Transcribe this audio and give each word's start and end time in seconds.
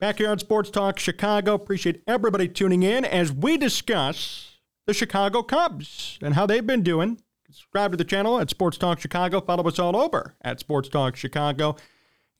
Back 0.00 0.18
here 0.18 0.30
on 0.30 0.38
Sports 0.38 0.70
Talk 0.70 1.00
Chicago, 1.00 1.54
appreciate 1.54 2.02
everybody 2.06 2.46
tuning 2.46 2.84
in 2.84 3.04
as 3.04 3.32
we 3.32 3.56
discuss 3.56 4.60
the 4.86 4.94
Chicago 4.94 5.42
Cubs 5.42 6.20
and 6.22 6.34
how 6.34 6.46
they've 6.46 6.64
been 6.64 6.84
doing. 6.84 7.20
Subscribe 7.50 7.90
to 7.90 7.96
the 7.96 8.04
channel 8.04 8.38
at 8.38 8.48
Sports 8.48 8.78
Talk 8.78 9.00
Chicago. 9.00 9.40
Follow 9.40 9.66
us 9.66 9.80
all 9.80 9.96
over 9.96 10.36
at 10.40 10.60
Sports 10.60 10.88
Talk 10.88 11.16
Chicago 11.16 11.74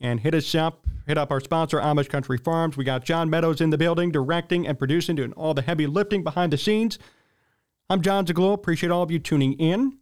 and 0.00 0.21
hit 0.21 0.36
us 0.36 0.54
up. 0.54 0.86
Hit 1.08 1.18
up 1.18 1.32
our 1.32 1.40
sponsor, 1.40 1.80
Amish 1.80 2.08
Country 2.08 2.38
Farms. 2.38 2.76
We 2.76 2.84
got 2.84 3.04
John 3.04 3.29
Meadows 3.29 3.61
in 3.61 3.70
the 3.70 3.79
building, 3.79 4.12
directing 4.12 4.64
and 4.64 4.79
producing, 4.79 5.16
doing 5.16 5.32
all 5.32 5.52
the 5.52 5.62
heavy 5.62 5.88
lifting 5.88 6.22
behind 6.22 6.52
the 6.52 6.59
scenes. 6.59 6.96
I'm 7.90 8.02
Jon 8.02 8.25
Zaghloul. 8.25 8.54
Appreciate 8.54 8.90
all 8.90 9.02
of 9.02 9.11
you 9.11 9.18
tuning 9.18 9.54
in. 9.54 9.98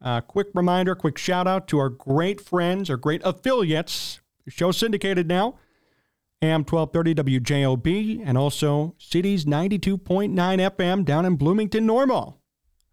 Uh, 0.00 0.20
quick 0.20 0.46
reminder, 0.54 0.94
quick 0.94 1.18
shout 1.18 1.48
out 1.48 1.66
to 1.68 1.78
our 1.80 1.88
great 1.88 2.40
friends, 2.40 2.88
our 2.88 2.96
great 2.96 3.22
affiliates. 3.24 4.20
The 4.44 4.52
show 4.52 4.70
syndicated 4.70 5.26
now. 5.26 5.58
AM 6.42 6.64
1230 6.64 7.38
WJOB 7.38 8.22
and 8.24 8.38
also 8.38 8.94
Cities 8.98 9.44
92.9 9.44 10.30
FM 10.30 11.04
down 11.04 11.26
in 11.26 11.36
Bloomington 11.36 11.84
Normal. 11.84 12.40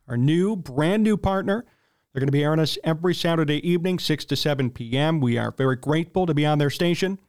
Our 0.06 0.18
new, 0.18 0.58
brand 0.58 1.04
new 1.04 1.16
partner. 1.16 1.66
They're 2.12 2.20
going 2.20 2.28
to 2.28 2.34
be 2.34 2.44
airing 2.44 2.60
us 2.60 2.78
every 2.84 3.16
Saturday 3.16 3.66
evening, 3.68 4.00
6 4.00 4.26
to 4.26 4.36
7 4.36 4.72
p.m. 4.72 5.22
We 5.22 5.38
are 5.38 5.52
very 5.52 5.78
grateful 5.78 6.26
to 6.26 6.34
be 6.34 6.46
on 6.46 6.58
their 6.58 6.70
station. 6.70 7.20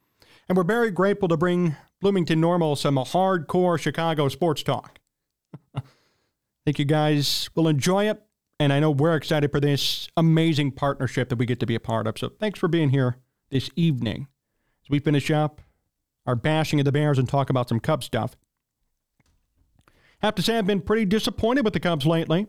And 0.49 0.57
we're 0.57 0.65
very 0.65 0.91
grateful 0.91 1.29
to 1.29 1.37
bring 1.37 1.77
Bloomington 2.01 2.41
Normal 2.41 2.75
some 2.75 2.97
hardcore 2.97 3.79
Chicago 3.79 4.29
sports 4.29 4.65
talk. 4.65 4.99
I 5.73 5.83
think 6.65 6.81
you 6.81 6.85
guys 6.85 7.49
will 7.55 7.69
enjoy 7.69 8.09
it. 8.09 8.21
And 8.59 8.73
I 8.73 8.81
know 8.81 8.91
we're 8.91 9.15
excited 9.15 9.53
for 9.53 9.61
this 9.61 10.09
amazing 10.17 10.73
partnership 10.73 11.29
that 11.29 11.37
we 11.37 11.47
get 11.47 11.61
to 11.61 11.67
be 11.67 11.77
a 11.77 11.81
part 11.81 12.09
of. 12.09 12.19
So 12.19 12.31
thanks 12.41 12.59
for 12.59 12.67
being 12.67 12.91
here 12.91 13.19
this 13.51 13.71
evening 13.77 14.27
as 14.83 14.91
we 14.91 14.99
finish 14.99 15.31
up 15.31 15.61
our 16.29 16.37
bashing 16.37 16.79
of 16.79 16.85
the 16.85 16.93
Bears 16.93 17.19
and 17.19 17.27
talk 17.27 17.49
about 17.49 17.71
some 17.71 17.81
Cubs 17.81 18.05
stuff. 18.05 18.37
Have 20.21 20.35
to 20.35 20.43
say, 20.43 20.59
I've 20.59 20.67
been 20.67 20.83
pretty 20.83 21.07
disappointed 21.07 21.65
with 21.65 21.73
the 21.73 21.81
Cubs 21.81 22.05
lately. 22.05 22.47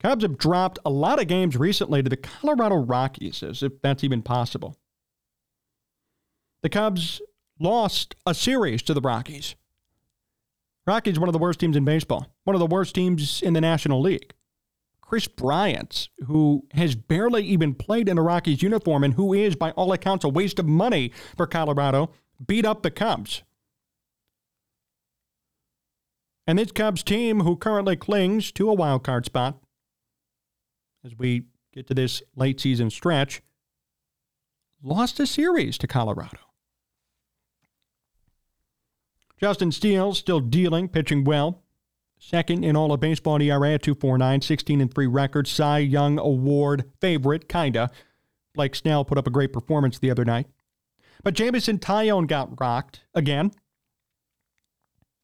Cubs 0.00 0.22
have 0.22 0.38
dropped 0.38 0.78
a 0.84 0.90
lot 0.90 1.20
of 1.20 1.26
games 1.26 1.56
recently 1.56 2.00
to 2.00 2.08
the 2.08 2.16
Colorado 2.16 2.76
Rockies, 2.76 3.42
as 3.42 3.64
if 3.64 3.82
that's 3.82 4.04
even 4.04 4.22
possible. 4.22 4.78
The 6.62 6.68
Cubs 6.68 7.20
lost 7.58 8.14
a 8.24 8.34
series 8.34 8.82
to 8.82 8.94
the 8.94 9.00
Rockies. 9.00 9.56
Rockies, 10.86 11.18
one 11.18 11.28
of 11.28 11.32
the 11.32 11.40
worst 11.40 11.58
teams 11.58 11.76
in 11.76 11.84
baseball, 11.84 12.28
one 12.44 12.54
of 12.54 12.60
the 12.60 12.66
worst 12.66 12.94
teams 12.94 13.42
in 13.42 13.52
the 13.52 13.60
National 13.60 14.00
League. 14.00 14.32
Kris 15.10 15.26
Bryant, 15.26 16.08
who 16.28 16.68
has 16.70 16.94
barely 16.94 17.42
even 17.42 17.74
played 17.74 18.08
in 18.08 18.16
a 18.16 18.22
Rockies 18.22 18.62
uniform 18.62 19.02
and 19.02 19.14
who 19.14 19.34
is, 19.34 19.56
by 19.56 19.72
all 19.72 19.92
accounts, 19.92 20.24
a 20.24 20.28
waste 20.28 20.60
of 20.60 20.66
money 20.66 21.10
for 21.36 21.48
Colorado, 21.48 22.12
beat 22.46 22.64
up 22.64 22.84
the 22.84 22.92
Cubs. 22.92 23.42
And 26.46 26.60
this 26.60 26.70
Cubs 26.70 27.02
team, 27.02 27.40
who 27.40 27.56
currently 27.56 27.96
clings 27.96 28.52
to 28.52 28.70
a 28.70 28.72
wild 28.72 29.02
card 29.02 29.26
spot, 29.26 29.58
as 31.04 31.16
we 31.18 31.46
get 31.74 31.88
to 31.88 31.94
this 31.94 32.22
late 32.36 32.60
season 32.60 32.88
stretch, 32.88 33.42
lost 34.80 35.18
a 35.18 35.26
series 35.26 35.76
to 35.78 35.88
Colorado. 35.88 36.38
Justin 39.40 39.72
Steele 39.72 40.14
still 40.14 40.38
dealing, 40.38 40.86
pitching 40.88 41.24
well. 41.24 41.64
Second 42.22 42.64
in 42.64 42.76
all 42.76 42.92
of 42.92 43.00
baseball 43.00 43.40
ERA 43.40 43.72
at 43.72 43.82
249, 43.82 44.42
16 44.42 44.80
and 44.82 44.94
3 44.94 45.06
record, 45.06 45.48
Cy 45.48 45.78
Young 45.78 46.18
Award 46.18 46.84
favorite, 47.00 47.48
kinda. 47.48 47.90
Blake 48.54 48.74
Snell 48.74 49.06
put 49.06 49.16
up 49.16 49.26
a 49.26 49.30
great 49.30 49.54
performance 49.54 49.98
the 49.98 50.10
other 50.10 50.24
night. 50.24 50.46
But 51.24 51.34
Jameson 51.34 51.78
Taillon 51.78 52.26
got 52.26 52.60
rocked 52.60 53.04
again. 53.14 53.52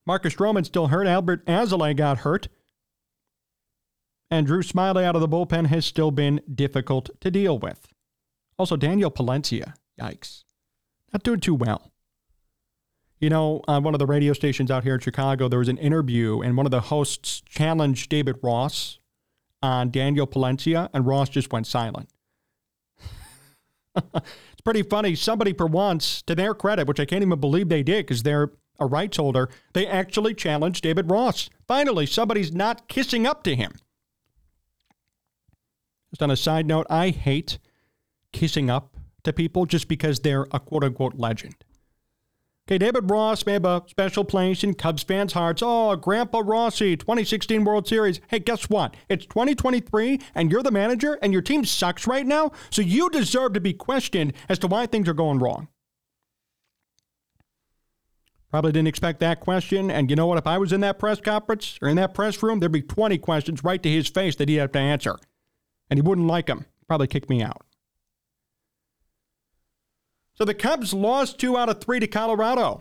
Marcus 0.06 0.34
Stroman 0.34 0.64
still 0.64 0.86
hurt. 0.88 1.06
Adbert 1.06 1.44
Alzolay 1.44 1.94
got 1.94 2.18
hurt. 2.18 2.48
And 4.30 4.46
Drew 4.46 4.62
Smyly 4.62 5.04
out 5.04 5.14
of 5.14 5.20
the 5.20 5.28
bullpen 5.28 5.66
has 5.66 5.84
still 5.84 6.10
been 6.10 6.40
difficult 6.52 7.10
to 7.20 7.30
deal 7.30 7.58
with. 7.58 7.88
Also, 8.58 8.76
Daniel 8.76 9.10
Palencia, 9.10 9.74
yikes. 10.00 10.44
Not 11.12 11.22
doing 11.22 11.40
too 11.40 11.54
well. 11.54 11.92
You 13.18 13.30
know, 13.30 13.62
on 13.66 13.82
one 13.82 13.94
of 13.94 13.98
the 13.98 14.06
radio 14.06 14.34
stations 14.34 14.70
out 14.70 14.84
here 14.84 14.94
in 14.94 15.00
Chicago, 15.00 15.48
there 15.48 15.58
was 15.58 15.68
an 15.68 15.78
interview, 15.78 16.42
and 16.42 16.56
one 16.56 16.66
of 16.66 16.70
the 16.70 16.82
hosts 16.82 17.42
challenged 17.46 18.10
David 18.10 18.36
Ross 18.42 18.98
on 19.62 19.90
Daniel 19.90 20.26
Palencia, 20.26 20.90
and 20.92 21.06
Ross 21.06 21.30
just 21.30 21.50
went 21.50 21.66
silent. 21.66 22.10
it's 23.96 24.60
pretty 24.62 24.82
funny. 24.82 25.14
Somebody, 25.14 25.54
for 25.54 25.66
once, 25.66 26.20
to 26.22 26.34
their 26.34 26.54
credit, 26.54 26.86
which 26.86 27.00
I 27.00 27.06
can't 27.06 27.22
even 27.22 27.40
believe 27.40 27.70
they 27.70 27.82
did 27.82 28.06
because 28.06 28.22
they're 28.22 28.50
a 28.78 28.84
rights 28.84 29.16
holder, 29.16 29.48
they 29.72 29.86
actually 29.86 30.34
challenged 30.34 30.82
David 30.82 31.10
Ross. 31.10 31.48
Finally, 31.66 32.06
somebody's 32.06 32.52
not 32.52 32.88
kissing 32.88 33.26
up 33.26 33.42
to 33.44 33.56
him. 33.56 33.72
Just 36.10 36.22
on 36.22 36.30
a 36.30 36.36
side 36.36 36.66
note, 36.66 36.86
I 36.90 37.08
hate 37.10 37.58
kissing 38.32 38.68
up 38.68 38.94
to 39.24 39.32
people 39.32 39.64
just 39.66 39.88
because 39.88 40.20
they're 40.20 40.46
a 40.52 40.60
quote 40.60 40.84
unquote 40.84 41.14
legend. 41.16 41.56
Okay, 42.68 42.78
David 42.78 43.08
Ross 43.08 43.46
may 43.46 43.52
have 43.52 43.64
a 43.64 43.84
special 43.86 44.24
place 44.24 44.64
in 44.64 44.74
Cubs 44.74 45.04
fans' 45.04 45.34
hearts. 45.34 45.62
Oh, 45.64 45.94
Grandpa 45.94 46.42
Rossi, 46.44 46.96
2016 46.96 47.62
World 47.62 47.86
Series. 47.86 48.20
Hey, 48.26 48.40
guess 48.40 48.68
what? 48.68 48.96
It's 49.08 49.24
2023, 49.26 50.20
and 50.34 50.50
you're 50.50 50.64
the 50.64 50.72
manager, 50.72 51.16
and 51.22 51.32
your 51.32 51.42
team 51.42 51.64
sucks 51.64 52.08
right 52.08 52.26
now, 52.26 52.50
so 52.70 52.82
you 52.82 53.08
deserve 53.10 53.52
to 53.52 53.60
be 53.60 53.72
questioned 53.72 54.32
as 54.48 54.58
to 54.58 54.66
why 54.66 54.86
things 54.86 55.08
are 55.08 55.14
going 55.14 55.38
wrong. 55.38 55.68
Probably 58.50 58.72
didn't 58.72 58.88
expect 58.88 59.20
that 59.20 59.38
question, 59.38 59.88
and 59.88 60.10
you 60.10 60.16
know 60.16 60.26
what? 60.26 60.38
If 60.38 60.48
I 60.48 60.58
was 60.58 60.72
in 60.72 60.80
that 60.80 60.98
press 60.98 61.20
conference 61.20 61.78
or 61.80 61.88
in 61.88 61.96
that 61.96 62.14
press 62.14 62.42
room, 62.42 62.58
there'd 62.58 62.72
be 62.72 62.82
20 62.82 63.16
questions 63.18 63.62
right 63.62 63.82
to 63.82 63.88
his 63.88 64.08
face 64.08 64.34
that 64.36 64.48
he'd 64.48 64.56
have 64.56 64.72
to 64.72 64.80
answer, 64.80 65.16
and 65.88 65.98
he 65.98 66.02
wouldn't 66.02 66.26
like 66.26 66.46
them. 66.46 66.66
Probably 66.88 67.06
kick 67.06 67.30
me 67.30 67.44
out. 67.44 67.65
So 70.36 70.44
the 70.44 70.54
Cubs 70.54 70.92
lost 70.92 71.38
two 71.38 71.56
out 71.56 71.68
of 71.68 71.80
three 71.80 71.98
to 71.98 72.06
Colorado. 72.06 72.80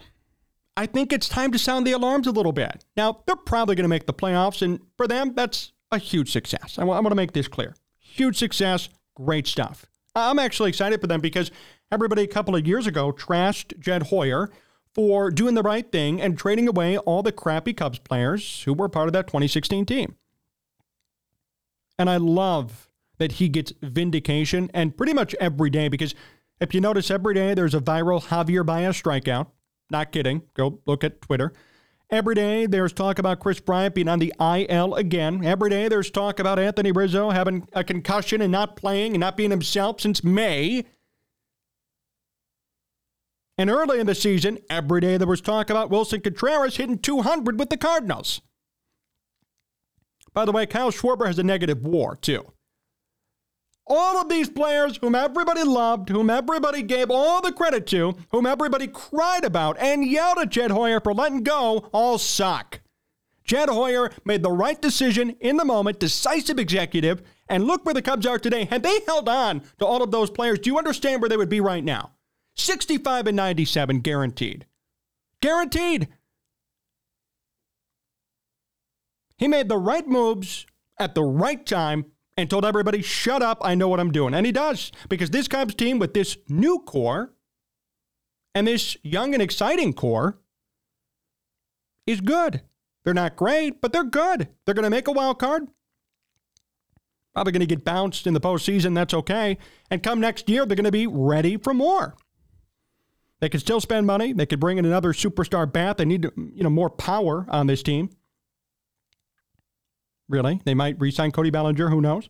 I 0.77 0.85
think 0.85 1.13
it's 1.13 1.29
time 1.29 1.51
to 1.53 1.59
sound 1.59 1.87
the 1.87 1.93
alarms 1.93 2.27
a 2.27 2.31
little 2.31 2.51
bit. 2.51 2.83
Now, 2.97 3.23
they're 3.25 3.37
probably 3.37 3.75
going 3.75 3.85
to 3.85 3.89
make 3.89 4.05
the 4.05 4.13
playoffs, 4.13 4.61
and 4.61 4.81
for 4.97 5.07
them, 5.07 5.33
that's 5.33 5.71
a 5.91 5.97
huge 5.97 6.31
success. 6.31 6.77
I 6.77 6.83
want 6.83 7.07
to 7.07 7.15
make 7.15 7.31
this 7.31 7.47
clear. 7.47 7.75
Huge 7.97 8.37
success, 8.37 8.89
great 9.15 9.47
stuff. 9.47 9.85
I'm 10.15 10.39
actually 10.39 10.69
excited 10.69 10.99
for 10.99 11.07
them 11.07 11.21
because 11.21 11.49
everybody 11.91 12.23
a 12.23 12.27
couple 12.27 12.55
of 12.55 12.67
years 12.67 12.87
ago 12.87 13.11
trashed 13.13 13.79
Jed 13.79 14.03
Hoyer 14.03 14.49
for 14.93 15.29
doing 15.29 15.55
the 15.55 15.61
right 15.61 15.89
thing 15.89 16.21
and 16.21 16.37
trading 16.37 16.67
away 16.67 16.97
all 16.97 17.23
the 17.23 17.31
crappy 17.31 17.73
Cubs 17.73 17.99
players 17.99 18.63
who 18.63 18.73
were 18.73 18.89
part 18.89 19.07
of 19.07 19.13
that 19.13 19.27
2016 19.27 19.85
team. 19.85 20.15
And 21.99 22.09
I 22.09 22.17
love 22.17 22.89
that 23.17 23.33
he 23.33 23.49
gets 23.49 23.73
vindication 23.81 24.69
and 24.73 24.95
pretty 24.95 25.13
much 25.13 25.35
every 25.35 25.69
day 25.69 25.87
because 25.87 26.15
if 26.59 26.73
you 26.73 26.81
notice, 26.81 27.11
every 27.11 27.33
day 27.33 27.53
there's 27.53 27.73
a 27.73 27.79
viral 27.79 28.23
Javier 28.23 28.65
Baez 28.65 29.01
strikeout. 29.01 29.47
Not 29.89 30.11
kidding. 30.11 30.43
Go 30.53 30.79
look 30.85 31.03
at 31.03 31.21
Twitter. 31.21 31.53
Every 32.09 32.35
day 32.35 32.65
there's 32.65 32.93
talk 32.93 33.17
about 33.17 33.39
Kris 33.39 33.59
Bryant 33.59 33.95
being 33.95 34.07
on 34.07 34.19
the 34.19 34.33
IL 34.39 34.95
again. 34.95 35.43
Every 35.43 35.69
day 35.69 35.87
there's 35.87 36.11
talk 36.11 36.39
about 36.39 36.59
Anthony 36.59 36.91
Rizzo 36.91 37.31
having 37.31 37.67
a 37.73 37.83
concussion 37.83 38.41
and 38.41 38.51
not 38.51 38.75
playing 38.75 39.13
and 39.13 39.19
not 39.19 39.35
being 39.35 39.51
himself 39.51 40.01
since 40.01 40.23
May. 40.23 40.85
And 43.57 43.69
early 43.69 43.99
in 43.99 44.05
the 44.05 44.15
season, 44.15 44.59
every 44.69 45.01
day 45.01 45.17
there 45.17 45.27
was 45.27 45.41
talk 45.41 45.69
about 45.69 45.89
Willson 45.89 46.21
Contreras 46.21 46.77
hitting 46.77 46.99
200 46.99 47.57
with 47.57 47.69
the 47.69 47.77
Cardinals. 47.77 48.41
By 50.33 50.45
the 50.45 50.51
way, 50.51 50.65
Kyle 50.65 50.91
Schwarber 50.91 51.27
has 51.27 51.39
a 51.39 51.43
negative 51.43 51.81
war, 51.81 52.17
too. 52.17 52.51
All 53.87 54.17
of 54.17 54.29
these 54.29 54.49
players 54.49 54.97
whom 54.97 55.13
everybody 55.13 55.63
loved, 55.63 56.09
whom 56.09 56.29
everybody 56.29 56.81
gave 56.81 57.11
all 57.11 57.41
the 57.41 57.51
credit 57.51 57.85
to, 57.87 58.15
whom 58.31 58.45
everybody 58.47 58.87
cried 58.87 59.43
about 59.43 59.77
and 59.79 60.05
yelled 60.05 60.39
at 60.39 60.49
Jed 60.49 60.71
Hoyer 60.71 60.99
for 60.99 61.13
letting 61.13 61.43
go, 61.43 61.89
all 61.91 62.17
suck. 62.17 62.81
Jed 63.43 63.69
Hoyer 63.69 64.11
made 64.25 64.41
the 64.41 64.51
right 64.51 64.81
decision 64.81 65.35
in 65.39 65.57
the 65.57 65.65
moment, 65.65 65.99
decisive 65.99 66.57
executive, 66.57 67.21
and 67.47 67.65
look 67.65 67.85
where 67.85 67.93
the 67.93 68.01
Cubs 68.01 68.25
are 68.25 68.39
today. 68.39 68.65
Had 68.65 68.81
they 68.81 69.01
held 69.05 69.29
on 69.29 69.61
to 69.77 69.85
all 69.85 70.01
of 70.01 70.09
those 70.09 70.31
players, 70.31 70.57
do 70.57 70.71
you 70.71 70.79
understand 70.79 71.21
where 71.21 71.29
they 71.29 71.37
would 71.37 71.47
be 71.49 71.61
right 71.61 71.83
now? 71.83 72.13
65 72.55 73.27
and 73.27 73.35
97, 73.35 73.99
guaranteed. 73.99 74.65
Guaranteed. 75.41 76.07
He 79.37 79.47
made 79.47 79.69
the 79.69 79.77
right 79.77 80.07
moves 80.07 80.65
at 80.97 81.13
the 81.13 81.23
right 81.23 81.63
time 81.63 82.05
and 82.37 82.49
told 82.49 82.65
everybody, 82.65 83.01
shut 83.01 83.41
up, 83.41 83.59
I 83.61 83.75
know 83.75 83.87
what 83.87 83.99
I'm 83.99 84.11
doing. 84.11 84.33
And 84.33 84.45
he 84.45 84.51
does, 84.51 84.91
because 85.09 85.29
this 85.29 85.47
Cubs 85.47 85.75
team 85.75 85.99
with 85.99 86.13
this 86.13 86.37
new 86.49 86.79
core 86.79 87.33
and 88.53 88.67
this 88.67 88.97
young 89.03 89.33
and 89.33 89.41
exciting 89.41 89.93
core 89.93 90.39
is 92.05 92.21
good. 92.21 92.61
They're 93.03 93.13
not 93.13 93.35
great, 93.35 93.81
but 93.81 93.93
they're 93.93 94.03
good. 94.03 94.49
They're 94.65 94.75
going 94.75 94.83
to 94.83 94.89
make 94.89 95.07
a 95.07 95.11
wild 95.11 95.39
card. 95.39 95.67
Probably 97.33 97.51
going 97.51 97.59
to 97.59 97.65
get 97.65 97.85
bounced 97.85 98.27
in 98.27 98.33
the 98.33 98.39
postseason. 98.39 98.95
That's 98.95 99.13
okay. 99.13 99.57
And 99.91 100.01
come 100.01 100.19
next 100.19 100.49
year, 100.49 100.65
they're 100.65 100.75
going 100.75 100.85
to 100.85 100.91
be 100.91 101.05
ready 101.05 101.57
for 101.57 101.73
more. 101.73 102.15
They 103.41 103.49
could 103.49 103.59
still 103.59 103.81
spend 103.81 104.07
money. 104.07 104.33
They 104.33 104.45
could 104.45 104.61
bring 104.61 104.77
in 104.77 104.85
another 104.85 105.11
superstar 105.11 105.71
bat. 105.71 105.97
They 105.97 106.05
need 106.05 106.23
you 106.23 106.63
know 106.63 106.69
more 106.69 106.89
power 106.89 107.45
on 107.49 107.67
this 107.67 107.83
team. 107.83 108.09
Really, 110.27 110.61
they 110.65 110.73
might 110.73 110.99
re-sign 110.99 111.31
Cody 111.31 111.49
Bellinger. 111.49 111.89
Who 111.89 112.01
knows? 112.01 112.29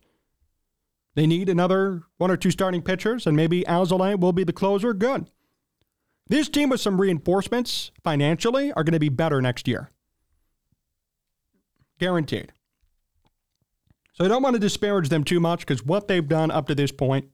They 1.15 1.25
need 1.25 1.47
another 1.47 2.03
one 2.18 2.30
or 2.30 2.38
two 2.38 2.51
starting 2.51 2.81
pitchers, 2.81 3.25
and 3.25 3.38
maybe 3.38 3.63
Alzolay 3.63 4.19
will 4.19 4.33
be 4.33 4.44
the 4.44 4.51
closer. 4.51 4.94
Good. 4.94 5.30
This 6.27 6.50
team 6.50 6.69
with 6.69 6.81
some 6.81 7.00
reinforcements 7.00 7.92
financially 8.03 8.74
are 8.74 8.83
going 8.83 8.94
to 8.94 9.00
be 9.00 9.09
better 9.09 9.42
next 9.42 9.68
year. 9.68 9.92
Guaranteed. 12.00 12.51
So 14.13 14.25
I 14.25 14.27
don't 14.27 14.44
want 14.44 14.56
to 14.56 14.59
disparage 14.59 15.09
them 15.09 15.24
too 15.24 15.39
much 15.39 15.62
because 15.62 15.86
what 15.86 16.07
they've 16.07 16.27
done 16.27 16.51
up 16.51 16.68
to 16.68 16.75
this 16.75 16.91
point, 16.91 17.30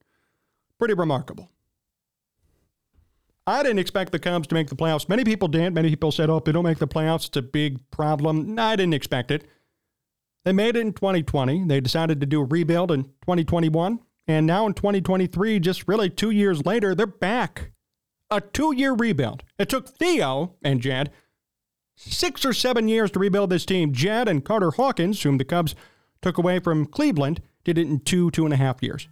pretty 0.78 0.94
remarkable. 0.94 1.50
I 3.48 3.64
didn't 3.64 3.80
expect 3.80 4.12
the 4.12 4.19
Cubs 4.19 4.48
to 4.48 4.56
make 4.56 4.69
the 4.69 4.75
playoffs. 4.75 5.10
Many 5.10 5.24
people 5.24 5.48
did. 5.48 5.74
Many 5.74 5.90
people 5.90 6.12
said, 6.12 6.30
oh, 6.30 6.38
if 6.38 6.44
they 6.44 6.52
don't 6.52 6.64
make 6.64 6.78
the 6.78 6.88
playoffs, 6.88 7.28
it's 7.28 7.38
a 7.38 7.42
big 7.42 7.80
problem. 7.90 8.56
No, 8.56 8.64
I 8.64 8.75
didn't 8.75 8.94
expect 8.94 9.31
it. 9.31 9.46
They 10.44 10.54
made 10.54 10.76
it 10.76 10.82
in 10.82 10.94
2020. 10.94 11.66
They 11.68 11.82
decided 11.82 12.20
to 12.20 12.26
do 12.26 12.42
a 12.42 12.46
rebuild 12.46 12.92
in 12.92 13.04
2021. 13.04 14.00
And 14.28 14.48
now 14.48 14.66
in 14.66 14.74
2023, 14.74 15.60
just 15.60 15.88
really 15.88 16.10
two 16.10 16.32
years 16.32 16.66
later, 16.66 16.96
they're 16.96 17.06
back. 17.06 17.72
A 18.30 18.42
two 18.42 18.74
year 18.74 18.94
rebuild. 18.94 19.44
It 19.60 19.70
took 19.70 19.90
Theo 19.90 20.56
and 20.64 20.82
Jed 20.82 21.12
six 21.96 22.46
or 22.46 22.54
seven 22.54 22.88
years 22.88 23.12
to 23.12 23.20
rebuild 23.20 23.50
this 23.50 23.66
team. 23.66 23.94
Jed 23.94 24.28
and 24.28 24.44
Carter 24.44 24.72
Hawkins, 24.72 25.22
whom 25.22 25.38
the 25.38 25.46
Cubs 25.46 25.76
took 26.22 26.38
away 26.38 26.60
from 26.60 26.86
Cleveland, 26.86 27.42
did 27.64 27.78
it 27.78 27.88
in 27.88 28.00
two, 28.00 28.32
two 28.32 28.46
and 28.46 28.54
a 28.54 28.58
half 28.58 28.82
years. 28.82 29.08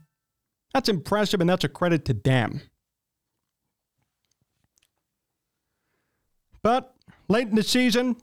That's 0.74 0.90
impressive, 0.90 1.42
and 1.42 1.50
that's 1.50 1.64
a 1.64 1.70
credit 1.70 2.06
to 2.06 2.14
them. 2.14 2.62
But 6.62 6.94
late 7.28 7.48
in 7.48 7.56
the 7.56 7.64
season, 7.64 8.18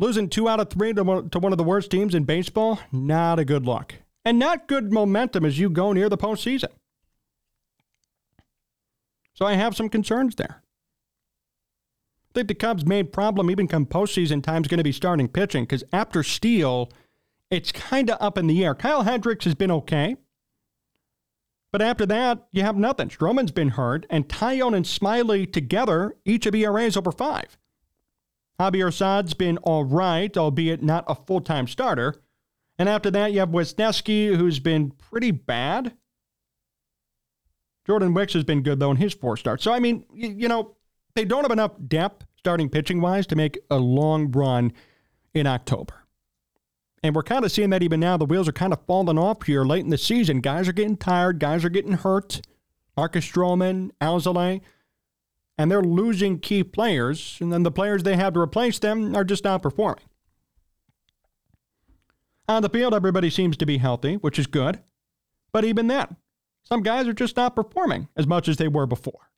losing 0.00 0.28
two 0.28 0.48
out 0.48 0.58
of 0.58 0.70
three 0.70 0.92
to 0.94 1.04
one 1.04 1.52
of 1.52 1.58
the 1.58 1.64
worst 1.64 1.90
teams 1.90 2.14
in 2.14 2.24
baseball, 2.24 2.80
not 2.90 3.38
a 3.38 3.44
good 3.44 3.66
look. 3.66 3.94
And 4.24 4.38
not 4.38 4.66
good 4.66 4.92
momentum 4.92 5.44
as 5.44 5.58
you 5.58 5.70
go 5.70 5.92
near 5.92 6.08
the 6.08 6.18
postseason. 6.18 6.70
So 9.34 9.46
I 9.46 9.54
have 9.54 9.76
some 9.76 9.88
concerns 9.88 10.34
there. 10.34 10.62
I 12.30 12.32
think 12.34 12.48
the 12.48 12.54
Cubs' 12.54 12.84
main 12.84 13.06
problem, 13.06 13.50
even 13.50 13.68
come 13.68 13.86
postseason 13.86 14.42
time, 14.42 14.62
is 14.62 14.68
going 14.68 14.78
to 14.78 14.84
be 14.84 14.92
starting 14.92 15.28
pitching 15.28 15.64
because 15.64 15.84
after 15.92 16.22
Steele, 16.22 16.90
it's 17.50 17.72
kind 17.72 18.10
of 18.10 18.18
up 18.20 18.38
in 18.38 18.46
the 18.46 18.64
air. 18.64 18.74
Kyle 18.74 19.02
Hendricks 19.02 19.44
has 19.44 19.54
been 19.54 19.70
okay. 19.70 20.16
But 21.72 21.82
after 21.82 22.04
that, 22.06 22.46
you 22.52 22.62
have 22.62 22.76
nothing. 22.76 23.08
Stroman's 23.08 23.52
been 23.52 23.70
hurt, 23.70 24.04
and 24.10 24.28
Taillon 24.28 24.76
and 24.76 24.84
Smyly 24.84 25.50
together, 25.50 26.16
each 26.24 26.46
of 26.46 26.54
ERAs 26.54 26.96
over 26.96 27.12
five. 27.12 27.56
Javier 28.60 28.88
Assad's 28.88 29.32
been 29.32 29.56
all 29.58 29.84
right, 29.84 30.36
albeit 30.36 30.82
not 30.82 31.04
a 31.08 31.14
full 31.14 31.40
time 31.40 31.66
starter. 31.66 32.22
And 32.78 32.90
after 32.90 33.10
that, 33.10 33.32
you 33.32 33.38
have 33.38 33.48
Wesneski, 33.48 34.36
who's 34.36 34.58
been 34.58 34.90
pretty 34.90 35.30
bad. 35.30 35.94
Jordan 37.86 38.12
Wicks 38.12 38.34
has 38.34 38.44
been 38.44 38.62
good, 38.62 38.78
though, 38.78 38.90
in 38.90 38.98
his 38.98 39.14
four 39.14 39.38
starts. 39.38 39.64
So, 39.64 39.72
I 39.72 39.80
mean, 39.80 40.04
you, 40.12 40.28
you 40.28 40.48
know, 40.48 40.76
they 41.14 41.24
don't 41.24 41.42
have 41.42 41.50
enough 41.50 41.72
depth 41.88 42.26
starting 42.36 42.68
pitching 42.68 43.00
wise 43.00 43.26
to 43.28 43.36
make 43.36 43.58
a 43.70 43.78
long 43.78 44.30
run 44.30 44.74
in 45.32 45.46
October. 45.46 45.94
And 47.02 47.14
we're 47.14 47.22
kind 47.22 47.46
of 47.46 47.52
seeing 47.52 47.70
that 47.70 47.82
even 47.82 47.98
now. 47.98 48.18
The 48.18 48.26
wheels 48.26 48.46
are 48.46 48.52
kind 48.52 48.74
of 48.74 48.84
falling 48.86 49.18
off 49.18 49.44
here 49.44 49.64
late 49.64 49.84
in 49.84 49.90
the 49.90 49.96
season. 49.96 50.42
Guys 50.42 50.68
are 50.68 50.74
getting 50.74 50.98
tired. 50.98 51.38
Guys 51.38 51.64
are 51.64 51.70
getting 51.70 51.92
hurt. 51.92 52.42
Marcus 52.94 53.24
Stroman, 53.24 53.90
Alzolay, 54.02 54.60
and 55.60 55.70
they're 55.70 55.82
losing 55.82 56.38
key 56.38 56.64
players. 56.64 57.36
And 57.38 57.52
then 57.52 57.64
the 57.64 57.70
players 57.70 58.02
they 58.02 58.16
have 58.16 58.32
to 58.32 58.40
replace 58.40 58.78
them 58.78 59.14
are 59.14 59.24
just 59.24 59.44
not 59.44 59.60
performing. 59.62 60.04
On 62.48 62.62
the 62.62 62.70
field, 62.70 62.94
everybody 62.94 63.28
seems 63.28 63.58
to 63.58 63.66
be 63.66 63.76
healthy, 63.76 64.14
which 64.14 64.38
is 64.38 64.46
good. 64.46 64.80
But 65.52 65.66
even 65.66 65.86
then, 65.86 66.16
some 66.62 66.82
guys 66.82 67.06
are 67.06 67.12
just 67.12 67.36
not 67.36 67.54
performing 67.54 68.08
as 68.16 68.26
much 68.26 68.48
as 68.48 68.56
they 68.56 68.68
were 68.68 68.86
before. 68.86 69.28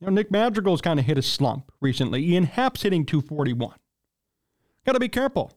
You 0.00 0.06
know, 0.06 0.14
Nick 0.14 0.30
Madrigal's 0.30 0.80
kind 0.80 0.98
of 0.98 1.04
hit 1.04 1.18
a 1.18 1.22
slump 1.22 1.70
recently. 1.82 2.24
Ian 2.24 2.44
Happ's 2.44 2.82
hitting 2.82 3.04
241. 3.04 3.76
Got 4.86 4.92
to 4.92 5.00
be 5.00 5.08
careful 5.10 5.52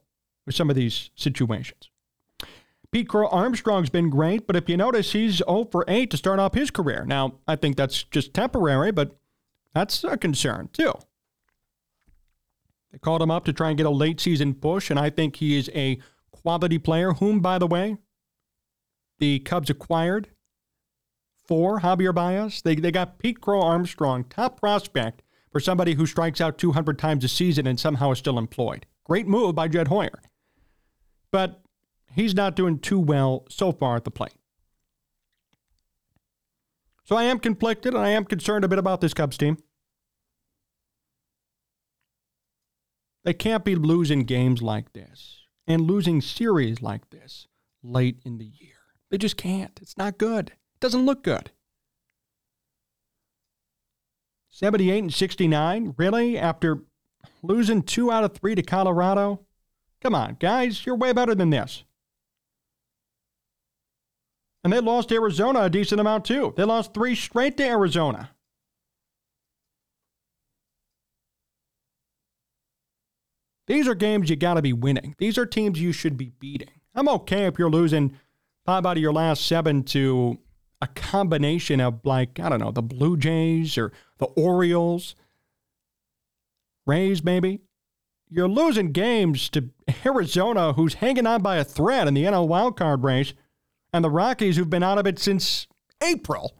with 0.45 0.55
some 0.55 0.69
of 0.69 0.75
these 0.75 1.09
situations. 1.15 1.89
Pete 2.91 3.09
Crow 3.09 3.27
Armstrong's 3.27 3.89
been 3.89 4.09
great, 4.09 4.47
but 4.47 4.55
if 4.55 4.69
you 4.69 4.77
notice, 4.77 5.11
he's 5.11 5.37
0 5.37 5.67
for 5.71 5.83
8 5.87 6.09
to 6.09 6.17
start 6.17 6.39
off 6.39 6.53
his 6.53 6.71
career. 6.71 7.03
Now, 7.05 7.35
I 7.47 7.55
think 7.55 7.75
that's 7.75 8.03
just 8.03 8.33
temporary, 8.33 8.91
but 8.91 9.17
that's 9.73 10.03
a 10.03 10.17
concern 10.17 10.69
too. 10.71 10.93
They 12.91 12.97
called 12.97 13.21
him 13.21 13.31
up 13.31 13.45
to 13.45 13.53
try 13.53 13.69
and 13.69 13.77
get 13.77 13.85
a 13.85 13.91
late 13.91 14.21
season 14.21 14.53
push, 14.53 14.89
and 14.89 14.97
I 14.97 15.09
think 15.09 15.35
he 15.35 15.57
is 15.57 15.69
a 15.75 15.99
quality 16.31 16.77
player, 16.77 17.13
whom, 17.13 17.41
by 17.41 17.57
the 17.59 17.67
way, 17.67 17.97
the 19.19 19.39
Cubs 19.39 19.69
acquired 19.69 20.29
for 21.45 21.81
Javier 21.81 22.15
Baez. 22.15 22.61
They, 22.61 22.75
they 22.75 22.91
got 22.91 23.19
Pete 23.19 23.41
Crow 23.41 23.61
Armstrong, 23.61 24.23
top 24.25 24.59
prospect 24.59 25.23
for 25.51 25.59
somebody 25.59 25.95
who 25.95 26.05
strikes 26.05 26.39
out 26.39 26.57
200 26.57 26.99
times 26.99 27.23
a 27.23 27.27
season 27.27 27.67
and 27.67 27.79
somehow 27.79 28.11
is 28.11 28.19
still 28.19 28.37
employed. 28.37 28.85
Great 29.03 29.27
move 29.27 29.55
by 29.55 29.67
Jed 29.67 29.87
Hoyer. 29.87 30.21
But 31.31 31.61
he's 32.17 32.33
not 32.33 32.55
doing 32.55 32.79
too 32.79 32.99
well 32.99 33.45
so 33.47 33.71
far 33.71 33.95
at 33.95 34.03
the 34.03 34.11
plate. 34.11 34.33
So 37.05 37.15
I 37.15 37.23
am 37.23 37.39
conflicted 37.39 37.93
and 37.93 38.03
I 38.03 38.09
am 38.09 38.25
concerned 38.25 38.65
a 38.65 38.67
bit 38.67 38.79
about 38.79 38.99
this 38.99 39.13
Cubs 39.13 39.37
team. 39.37 39.57
They 43.23 43.33
can't 43.33 43.63
be 43.63 43.75
losing 43.75 44.23
games 44.23 44.61
like 44.61 44.93
this 44.93 45.43
and 45.67 45.81
losing 45.81 46.19
series 46.19 46.81
like 46.81 47.09
this 47.11 47.47
late 47.83 48.19
in 48.25 48.39
the 48.39 48.45
year. 48.45 48.75
They 49.09 49.17
just 49.17 49.37
can't. 49.37 49.77
It's 49.81 49.97
not 49.97 50.17
good. 50.17 50.49
It 50.49 50.79
doesn't 50.81 51.05
look 51.05 51.23
good. 51.23 51.51
78 54.49 54.97
and 54.97 55.13
69, 55.13 55.93
really? 55.97 56.37
After 56.37 56.83
losing 57.43 57.83
two 57.83 58.11
out 58.11 58.23
of 58.23 58.33
three 58.33 58.55
to 58.55 58.63
Colorado? 58.63 59.45
Come 60.01 60.15
on, 60.15 60.37
guys, 60.39 60.85
you're 60.85 60.95
way 60.95 61.13
better 61.13 61.35
than 61.35 61.51
this. 61.51 61.83
And 64.63 64.73
they 64.73 64.79
lost 64.79 65.11
Arizona 65.11 65.61
a 65.61 65.69
decent 65.69 66.01
amount 66.01 66.25
too. 66.25 66.53
They 66.57 66.63
lost 66.63 66.93
three 66.93 67.15
straight 67.15 67.57
to 67.57 67.63
Arizona. 67.63 68.31
These 73.67 73.87
are 73.87 73.95
games 73.95 74.29
you 74.29 74.35
got 74.35 74.55
to 74.55 74.61
be 74.61 74.73
winning. 74.73 75.15
These 75.17 75.37
are 75.37 75.45
teams 75.45 75.79
you 75.79 75.91
should 75.91 76.17
be 76.17 76.31
beating. 76.39 76.69
I'm 76.95 77.09
okay 77.09 77.45
if 77.45 77.59
you're 77.59 77.69
losing 77.69 78.17
five 78.65 78.85
out 78.85 78.97
of 78.97 79.03
your 79.03 79.13
last 79.13 79.45
seven 79.45 79.83
to 79.83 80.39
a 80.81 80.87
combination 80.87 81.81
of, 81.81 81.99
like, 82.05 82.39
I 82.39 82.49
don't 82.49 82.59
know, 82.59 82.71
the 82.71 82.81
Blue 82.81 83.17
Jays 83.17 83.77
or 83.77 83.91
the 84.19 84.25
Orioles. 84.25 85.15
Rays, 86.85 87.23
maybe. 87.23 87.59
You're 88.29 88.47
losing 88.47 88.91
games 88.91 89.49
to 89.49 89.69
Arizona, 90.05 90.73
who's 90.73 90.95
hanging 90.95 91.27
on 91.27 91.41
by 91.41 91.57
a 91.57 91.63
thread 91.63 92.07
in 92.07 92.13
the 92.13 92.23
NL 92.23 92.47
wildcard 92.47 93.03
race, 93.03 93.33
and 93.97 94.05
the 94.05 94.09
Rockies, 94.09 94.55
who've 94.55 94.69
been 94.69 94.83
out 94.83 94.97
of 94.97 95.05
it 95.05 95.19
since 95.19 95.67
April. 96.01 96.55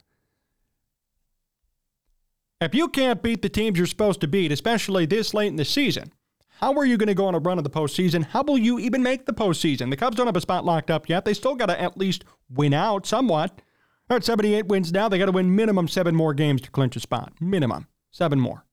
If 2.59 2.73
you 2.73 2.89
can't 2.89 3.21
beat 3.21 3.41
the 3.41 3.49
teams 3.49 3.77
you're 3.77 3.87
supposed 3.87 4.19
to 4.21 4.27
beat, 4.27 4.51
especially 4.51 5.05
this 5.05 5.33
late 5.33 5.47
in 5.47 5.55
the 5.55 5.65
season, 5.65 6.11
how 6.59 6.73
are 6.73 6.85
you 6.85 6.97
going 6.97 7.07
to 7.07 7.13
go 7.13 7.27
on 7.27 7.35
a 7.35 7.39
run 7.39 7.59
of 7.59 7.63
the 7.63 7.69
postseason? 7.69 8.25
How 8.25 8.41
will 8.41 8.57
you 8.57 8.79
even 8.79 9.03
make 9.03 9.25
the 9.25 9.33
postseason? 9.33 9.91
The 9.91 9.95
Cubs 9.95 10.17
don't 10.17 10.25
have 10.25 10.35
a 10.35 10.41
spot 10.41 10.65
locked 10.65 10.89
up 10.89 11.07
yet. 11.07 11.23
They 11.23 11.35
still 11.35 11.55
got 11.55 11.67
to 11.67 11.79
at 11.79 11.97
least 11.97 12.25
win 12.49 12.73
out 12.73 13.05
somewhat. 13.05 13.61
They're 14.07 14.17
at 14.17 14.23
78 14.23 14.65
wins 14.65 14.91
now. 14.91 15.07
They 15.07 15.19
got 15.19 15.27
to 15.27 15.31
win 15.31 15.55
minimum 15.55 15.87
seven 15.87 16.15
more 16.15 16.33
games 16.33 16.61
to 16.61 16.71
clinch 16.71 16.95
a 16.95 16.99
spot. 16.99 17.33
Minimum 17.39 17.87
seven 18.09 18.39
more. 18.39 18.65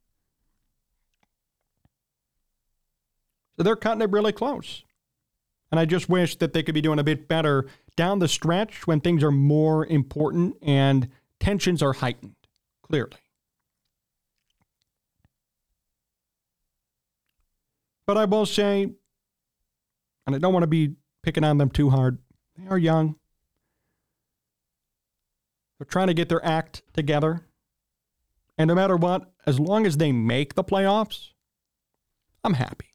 So 3.57 3.63
they're 3.63 3.77
cutting 3.77 4.01
it 4.01 4.11
really 4.11 4.33
close. 4.33 4.83
And 5.75 5.81
I 5.81 5.87
just 5.87 6.09
wish 6.09 6.37
that 6.37 6.53
they 6.53 6.63
could 6.63 6.77
be 6.77 6.81
doing 6.81 7.01
a 7.01 7.03
bit 7.03 7.27
better 7.27 7.67
down 7.97 8.21
the 8.21 8.29
stretch 8.29 8.87
when 8.87 9.01
things 9.01 9.25
are 9.25 9.33
more 9.33 9.85
important 9.85 10.57
and 10.63 11.09
tensions 11.41 11.83
are 11.83 11.95
heightened, 11.95 12.37
clearly. 12.85 13.17
But 18.07 18.17
I 18.17 18.25
will 18.25 18.47
say, 18.47 18.85
and 18.85 20.37
I 20.37 20.39
don't 20.39 20.53
want 20.53 20.63
to 20.63 20.69
be 20.69 20.95
picking 21.25 21.43
on 21.43 21.59
them 21.59 21.71
too 21.71 21.91
hard, 21.91 22.19
they 22.57 22.69
are 22.69 22.79
young. 22.79 23.17
They're 25.81 25.87
trying 25.87 26.07
to 26.07 26.15
get 26.15 26.29
their 26.29 26.47
act 26.47 26.83
together. 26.93 27.49
And 28.57 28.69
no 28.69 28.77
matter 28.77 28.95
what, 28.95 29.29
as 29.45 29.59
long 29.59 29.87
as 29.87 29.97
they 29.97 30.13
make 30.13 30.55
the 30.55 30.63
playoffs, 30.63 31.31
I'm 32.45 32.55
happy. 32.55 32.94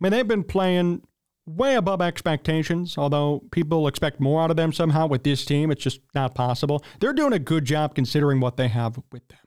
I 0.00 0.04
mean, 0.04 0.12
they've 0.12 0.28
been 0.28 0.44
playing 0.44 1.02
way 1.46 1.74
above 1.74 2.00
expectations, 2.02 2.96
although 2.98 3.42
people 3.50 3.88
expect 3.88 4.20
more 4.20 4.42
out 4.42 4.50
of 4.50 4.56
them 4.56 4.72
somehow 4.72 5.06
with 5.06 5.24
this 5.24 5.44
team. 5.44 5.70
It's 5.70 5.82
just 5.82 6.00
not 6.14 6.34
possible. 6.34 6.84
They're 7.00 7.12
doing 7.12 7.32
a 7.32 7.38
good 7.38 7.64
job 7.64 7.94
considering 7.94 8.40
what 8.40 8.56
they 8.56 8.68
have 8.68 8.98
with 9.10 9.26
them. 9.28 9.38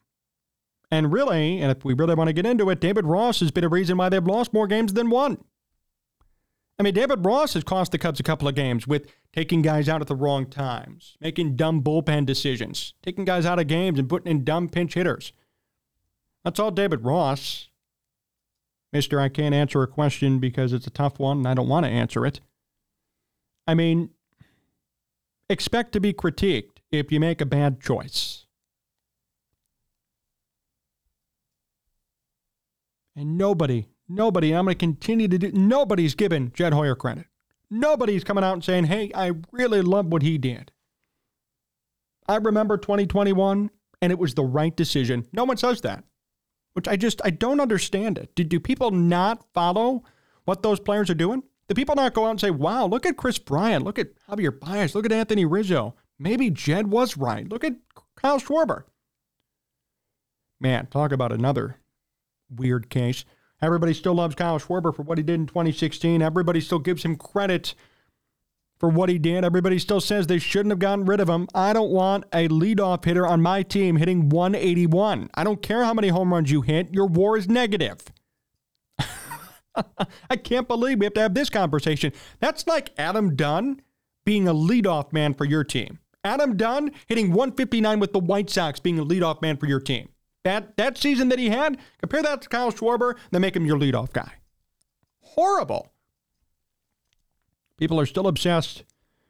And 0.89 1.13
really, 1.13 1.61
and 1.61 1.71
if 1.71 1.85
we 1.85 1.93
really 1.93 2.15
want 2.15 2.27
to 2.27 2.33
get 2.33 2.45
into 2.45 2.69
it, 2.69 2.81
David 2.81 3.05
Ross 3.05 3.39
has 3.39 3.51
been 3.51 3.63
a 3.63 3.69
reason 3.69 3.97
why 3.97 4.09
they've 4.09 4.25
lost 4.25 4.51
more 4.53 4.67
games 4.67 4.93
than 4.93 5.09
one. 5.09 5.37
I 6.77 6.83
mean, 6.83 6.93
David 6.95 7.23
Ross 7.23 7.53
has 7.53 7.63
cost 7.63 7.91
the 7.91 7.97
Cubs 7.97 8.19
a 8.19 8.23
couple 8.23 8.47
of 8.47 8.55
games 8.55 8.87
with 8.87 9.05
taking 9.31 9.61
guys 9.61 9.87
out 9.87 10.01
at 10.01 10.07
the 10.07 10.15
wrong 10.15 10.47
times, 10.47 11.15
making 11.21 11.55
dumb 11.55 11.81
bullpen 11.81 12.25
decisions, 12.25 12.95
taking 13.03 13.23
guys 13.23 13.45
out 13.45 13.59
of 13.59 13.67
games 13.67 13.99
and 13.99 14.09
putting 14.09 14.31
in 14.31 14.43
dumb 14.43 14.67
pinch 14.67 14.95
hitters. 14.95 15.31
That's 16.43 16.59
all 16.59 16.71
David 16.71 17.05
Ross. 17.05 17.69
Mister, 18.93 19.19
I 19.19 19.29
can't 19.29 19.55
answer 19.55 19.81
a 19.81 19.87
question 19.87 20.39
because 20.39 20.73
it's 20.73 20.87
a 20.87 20.91
tough 20.91 21.19
one 21.19 21.39
and 21.39 21.47
I 21.47 21.53
don't 21.53 21.69
want 21.69 21.85
to 21.85 21.91
answer 21.91 22.25
it. 22.25 22.41
I 23.67 23.73
mean, 23.73 24.09
expect 25.49 25.93
to 25.93 25.99
be 25.99 26.13
critiqued 26.13 26.79
if 26.91 27.11
you 27.11 27.19
make 27.19 27.39
a 27.41 27.45
bad 27.45 27.81
choice. 27.81 28.45
And 33.15 33.37
nobody, 33.37 33.87
nobody, 34.09 34.53
I'm 34.53 34.65
going 34.65 34.75
to 34.75 34.79
continue 34.79 35.27
to 35.27 35.37
do, 35.37 35.51
nobody's 35.51 36.15
given 36.15 36.51
Jed 36.53 36.73
Hoyer 36.73 36.95
credit. 36.95 37.25
Nobody's 37.69 38.23
coming 38.23 38.43
out 38.43 38.53
and 38.53 38.63
saying, 38.63 38.85
hey, 38.85 39.11
I 39.15 39.31
really 39.51 39.81
love 39.81 40.07
what 40.07 40.21
he 40.21 40.37
did. 40.37 40.71
I 42.27 42.37
remember 42.37 42.77
2021 42.77 43.69
and 44.01 44.11
it 44.11 44.19
was 44.19 44.33
the 44.33 44.43
right 44.43 44.75
decision. 44.75 45.27
No 45.31 45.43
one 45.43 45.57
says 45.57 45.81
that 45.81 46.03
which 46.73 46.87
I 46.87 46.95
just 46.95 47.21
I 47.23 47.29
don't 47.29 47.59
understand 47.59 48.17
it. 48.17 48.33
Do, 48.35 48.43
do 48.43 48.59
people 48.59 48.91
not 48.91 49.45
follow 49.53 50.03
what 50.45 50.63
those 50.63 50.79
players 50.79 51.09
are 51.09 51.15
doing? 51.15 51.43
Do 51.67 51.75
people 51.75 51.95
not 51.95 52.13
go 52.13 52.25
out 52.25 52.31
and 52.31 52.41
say, 52.41 52.51
"Wow, 52.51 52.85
look 52.87 53.05
at 53.05 53.17
Kris 53.17 53.39
Bryant, 53.39 53.83
look 53.83 53.99
at 53.99 54.09
Javier 54.29 54.57
Baez, 54.57 54.95
look 54.95 55.05
at 55.05 55.11
Anthony 55.11 55.45
Rizzo. 55.45 55.95
Maybe 56.19 56.49
Jed 56.49 56.87
was 56.87 57.17
right. 57.17 57.47
Look 57.47 57.63
at 57.63 57.75
Kyle 58.15 58.39
Schwarber." 58.39 58.83
Man, 60.59 60.87
talk 60.87 61.11
about 61.11 61.31
another 61.31 61.77
weird 62.49 62.89
case. 62.89 63.25
Everybody 63.61 63.93
still 63.93 64.15
loves 64.15 64.35
Kyle 64.35 64.59
Schwarber 64.59 64.93
for 64.95 65.03
what 65.03 65.17
he 65.17 65.23
did 65.23 65.39
in 65.39 65.45
2016. 65.47 66.21
Everybody 66.21 66.61
still 66.61 66.79
gives 66.79 67.03
him 67.03 67.15
credit 67.15 67.75
for 68.81 68.89
what 68.89 69.09
he 69.09 69.19
did. 69.19 69.45
Everybody 69.45 69.77
still 69.77 70.01
says 70.01 70.25
they 70.25 70.39
shouldn't 70.39 70.71
have 70.71 70.79
gotten 70.79 71.05
rid 71.05 71.19
of 71.19 71.29
him. 71.29 71.47
I 71.53 71.71
don't 71.71 71.91
want 71.91 72.23
a 72.33 72.47
leadoff 72.47 73.05
hitter 73.05 73.27
on 73.27 73.39
my 73.39 73.61
team 73.61 73.97
hitting 73.97 74.27
181. 74.29 75.29
I 75.35 75.43
don't 75.43 75.61
care 75.61 75.85
how 75.85 75.93
many 75.93 76.07
home 76.07 76.33
runs 76.33 76.49
you 76.49 76.63
hit, 76.63 76.91
your 76.91 77.05
war 77.05 77.37
is 77.37 77.47
negative. 77.47 78.01
I 80.29 80.35
can't 80.35 80.67
believe 80.67 80.97
we 80.97 81.05
have 81.05 81.13
to 81.13 81.21
have 81.21 81.35
this 81.35 81.51
conversation. 81.51 82.11
That's 82.39 82.65
like 82.65 82.89
Adam 82.97 83.35
Dunn 83.35 83.83
being 84.25 84.47
a 84.47 84.53
leadoff 84.53 85.13
man 85.13 85.35
for 85.35 85.45
your 85.45 85.63
team. 85.63 85.99
Adam 86.23 86.57
Dunn 86.57 86.91
hitting 87.05 87.29
159 87.33 87.99
with 87.99 88.13
the 88.13 88.19
White 88.19 88.49
Sox 88.49 88.79
being 88.79 88.97
a 88.97 89.05
leadoff 89.05 89.43
man 89.43 89.57
for 89.57 89.67
your 89.67 89.79
team. 89.79 90.09
That 90.43 90.75
that 90.77 90.97
season 90.97 91.29
that 91.29 91.37
he 91.37 91.49
had, 91.49 91.77
compare 91.99 92.23
that 92.23 92.41
to 92.41 92.49
Kyle 92.49 92.71
Schwarber, 92.71 93.15
then 93.29 93.41
make 93.41 93.55
him 93.55 93.67
your 93.67 93.77
leadoff 93.77 94.11
guy. 94.11 94.33
Horrible. 95.19 95.93
People 97.81 97.99
are 97.99 98.05
still 98.05 98.27
obsessed 98.27 98.83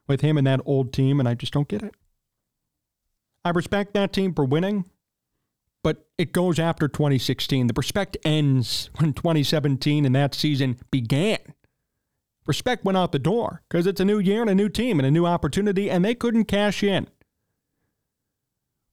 with 0.09 0.19
him 0.19 0.37
and 0.37 0.45
that 0.45 0.59
old 0.65 0.91
team, 0.91 1.21
and 1.21 1.29
I 1.29 1.35
just 1.35 1.53
don't 1.53 1.69
get 1.69 1.83
it. 1.83 1.95
I 3.45 3.51
respect 3.51 3.93
that 3.93 4.11
team 4.11 4.33
for 4.33 4.43
winning, 4.43 4.83
but 5.85 6.09
it 6.17 6.33
goes 6.33 6.59
after 6.59 6.89
2016. 6.89 7.67
The 7.67 7.73
respect 7.77 8.17
ends 8.25 8.89
when 8.97 9.13
2017 9.13 10.05
and 10.05 10.13
that 10.15 10.35
season 10.35 10.77
began. 10.91 11.37
Respect 12.45 12.83
went 12.83 12.97
out 12.97 13.13
the 13.13 13.19
door 13.19 13.61
because 13.69 13.87
it's 13.87 14.01
a 14.01 14.05
new 14.05 14.19
year 14.19 14.41
and 14.41 14.49
a 14.49 14.55
new 14.55 14.67
team 14.67 14.99
and 14.99 15.07
a 15.07 15.11
new 15.11 15.25
opportunity, 15.25 15.89
and 15.89 16.03
they 16.03 16.13
couldn't 16.13 16.45
cash 16.45 16.83
in. 16.83 17.07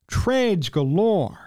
Trades 0.07 0.69
galore. 0.69 1.37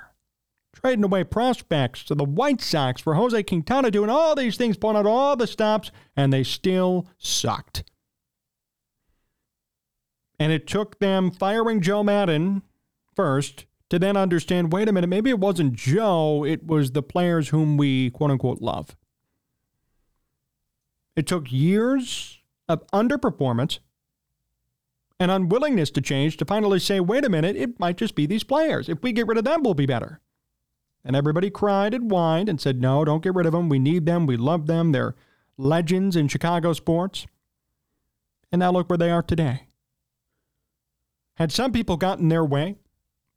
Trading 0.74 1.04
away 1.04 1.24
prospects 1.24 2.04
to 2.04 2.14
the 2.14 2.24
White 2.24 2.60
Sox 2.60 3.00
for 3.00 3.14
Jose 3.14 3.42
Quintana, 3.44 3.90
doing 3.90 4.10
all 4.10 4.36
these 4.36 4.58
things, 4.58 4.76
pulling 4.76 4.98
out 4.98 5.06
all 5.06 5.34
the 5.34 5.46
stops, 5.46 5.90
and 6.14 6.30
they 6.30 6.42
still 6.42 7.08
sucked. 7.16 7.84
And 10.42 10.50
it 10.50 10.66
took 10.66 10.98
them 10.98 11.30
firing 11.30 11.80
Joe 11.80 12.02
Maddon 12.02 12.62
first 13.14 13.66
to 13.90 14.00
then 14.00 14.16
understand 14.16 14.72
wait 14.72 14.88
a 14.88 14.92
minute, 14.92 15.06
maybe 15.06 15.30
it 15.30 15.38
wasn't 15.38 15.74
Joe, 15.74 16.44
it 16.44 16.66
was 16.66 16.90
the 16.90 17.02
players 17.02 17.50
whom 17.50 17.76
we 17.76 18.10
quote 18.10 18.32
unquote 18.32 18.60
love. 18.60 18.96
It 21.14 21.28
took 21.28 21.52
years 21.52 22.40
of 22.68 22.84
underperformance 22.88 23.78
and 25.20 25.30
unwillingness 25.30 25.92
to 25.92 26.00
change 26.00 26.38
to 26.38 26.44
finally 26.44 26.80
say, 26.80 26.98
wait 26.98 27.24
a 27.24 27.28
minute, 27.28 27.54
it 27.54 27.78
might 27.78 27.96
just 27.96 28.16
be 28.16 28.26
these 28.26 28.42
players. 28.42 28.88
If 28.88 29.00
we 29.00 29.12
get 29.12 29.28
rid 29.28 29.38
of 29.38 29.44
them, 29.44 29.62
we'll 29.62 29.74
be 29.74 29.86
better. 29.86 30.18
And 31.04 31.14
everybody 31.14 31.50
cried 31.50 31.94
and 31.94 32.10
whined 32.10 32.48
and 32.48 32.60
said, 32.60 32.80
no, 32.80 33.04
don't 33.04 33.22
get 33.22 33.36
rid 33.36 33.46
of 33.46 33.52
them. 33.52 33.68
We 33.68 33.78
need 33.78 34.06
them. 34.06 34.26
We 34.26 34.36
love 34.36 34.66
them. 34.66 34.90
They're 34.90 35.14
legends 35.56 36.16
in 36.16 36.26
Chicago 36.26 36.72
sports. 36.72 37.28
And 38.50 38.58
now 38.58 38.72
look 38.72 38.90
where 38.90 38.98
they 38.98 39.12
are 39.12 39.22
today. 39.22 39.68
Had 41.36 41.52
some 41.52 41.72
people 41.72 41.96
gotten 41.96 42.28
their 42.28 42.44
way, 42.44 42.76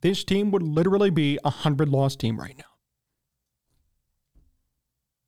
this 0.01 0.23
team 0.23 0.51
would 0.51 0.63
literally 0.63 1.09
be 1.09 1.37
a 1.37 1.49
100 1.49 1.89
loss 1.89 2.15
team 2.15 2.39
right 2.39 2.57
now. 2.57 2.63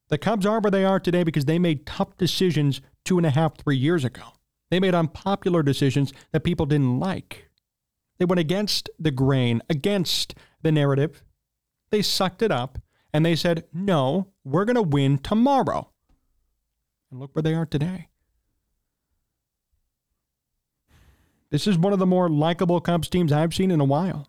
The 0.08 0.18
Cubs 0.18 0.46
are 0.46 0.60
where 0.60 0.70
they 0.70 0.84
are 0.84 1.00
today 1.00 1.22
because 1.22 1.44
they 1.44 1.58
made 1.58 1.86
tough 1.86 2.16
decisions 2.16 2.80
two 3.04 3.18
and 3.18 3.26
a 3.26 3.30
half, 3.30 3.58
three 3.58 3.76
years 3.76 4.04
ago. 4.04 4.22
They 4.70 4.80
made 4.80 4.94
unpopular 4.94 5.62
decisions 5.62 6.12
that 6.32 6.44
people 6.44 6.66
didn't 6.66 6.98
like. 6.98 7.48
They 8.18 8.24
went 8.24 8.40
against 8.40 8.90
the 8.98 9.10
grain, 9.10 9.62
against 9.68 10.34
the 10.62 10.72
narrative. 10.72 11.22
They 11.90 12.02
sucked 12.02 12.42
it 12.42 12.50
up 12.50 12.78
and 13.12 13.24
they 13.24 13.36
said, 13.36 13.64
no, 13.72 14.28
we're 14.44 14.64
going 14.64 14.76
to 14.76 14.82
win 14.82 15.18
tomorrow. 15.18 15.90
And 17.10 17.20
look 17.20 17.34
where 17.34 17.42
they 17.42 17.54
are 17.54 17.66
today. 17.66 18.07
This 21.50 21.66
is 21.66 21.78
one 21.78 21.92
of 21.92 21.98
the 21.98 22.06
more 22.06 22.28
likable 22.28 22.80
Cubs 22.80 23.08
teams 23.08 23.32
I've 23.32 23.54
seen 23.54 23.70
in 23.70 23.80
a 23.80 23.84
while 23.84 24.28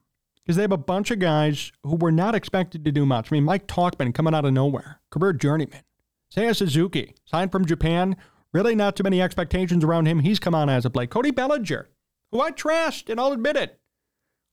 because 0.49 0.55
they 0.55 0.63
have 0.63 0.71
a 0.71 0.77
bunch 0.77 1.11
of 1.11 1.19
guys 1.19 1.71
who 1.83 1.95
were 1.95 2.11
not 2.11 2.33
expected 2.33 2.85
to 2.85 2.91
do 2.91 3.05
much. 3.05 3.31
I 3.31 3.35
mean, 3.35 3.43
Mike 3.43 3.67
Tauchman 3.67 4.13
coming 4.13 4.33
out 4.33 4.45
of 4.45 4.53
nowhere, 4.53 5.01
career 5.11 5.33
journeyman. 5.33 5.83
Seiya 6.33 6.55
Suzuki, 6.55 7.15
signed 7.25 7.51
from 7.51 7.65
Japan. 7.65 8.15
Really 8.53 8.73
not 8.73 8.95
too 8.95 9.03
many 9.03 9.21
expectations 9.21 9.83
around 9.83 10.05
him. 10.05 10.19
He's 10.19 10.39
come 10.39 10.55
on 10.55 10.69
as 10.69 10.85
a 10.85 10.89
play. 10.89 11.07
Cody 11.07 11.31
Bellinger, 11.31 11.89
who 12.31 12.41
I 12.41 12.51
trashed, 12.51 13.09
and 13.09 13.19
I'll 13.19 13.33
admit 13.33 13.57
it. 13.57 13.79